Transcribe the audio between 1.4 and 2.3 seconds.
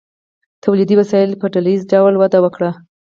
په ډله ایز ډول